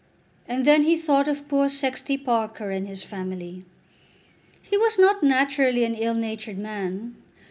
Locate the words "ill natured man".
5.93-7.17